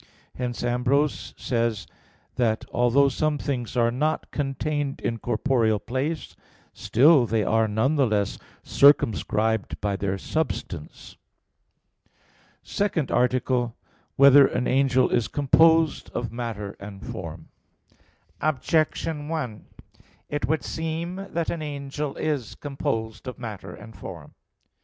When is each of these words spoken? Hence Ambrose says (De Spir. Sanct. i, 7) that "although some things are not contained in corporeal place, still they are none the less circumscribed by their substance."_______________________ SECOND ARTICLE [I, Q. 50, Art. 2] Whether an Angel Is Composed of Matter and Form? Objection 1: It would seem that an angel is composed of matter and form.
Hence 0.33 0.63
Ambrose 0.63 1.35
says 1.37 1.85
(De 1.85 1.85
Spir. 1.85 1.91
Sanct. 1.93 1.93
i, 1.93 2.37
7) 2.37 2.37
that 2.37 2.65
"although 2.73 3.07
some 3.07 3.37
things 3.37 3.77
are 3.77 3.91
not 3.91 4.31
contained 4.31 4.99
in 4.99 5.19
corporeal 5.19 5.77
place, 5.77 6.35
still 6.73 7.27
they 7.27 7.43
are 7.43 7.67
none 7.67 7.97
the 7.97 8.07
less 8.07 8.39
circumscribed 8.63 9.79
by 9.79 9.95
their 9.95 10.17
substance."_______________________ 10.17 11.17
SECOND 12.63 13.11
ARTICLE 13.11 13.61
[I, 13.61 13.65
Q. 13.65 13.73
50, 13.73 13.77
Art. 13.77 14.09
2] 14.09 14.11
Whether 14.15 14.47
an 14.47 14.67
Angel 14.67 15.07
Is 15.11 15.27
Composed 15.27 16.09
of 16.15 16.31
Matter 16.31 16.75
and 16.79 17.05
Form? 17.05 17.49
Objection 18.41 19.27
1: 19.29 19.65
It 20.29 20.47
would 20.47 20.63
seem 20.63 21.27
that 21.29 21.51
an 21.51 21.61
angel 21.61 22.15
is 22.15 22.55
composed 22.55 23.27
of 23.27 23.37
matter 23.37 23.75
and 23.75 23.95
form. 23.95 24.33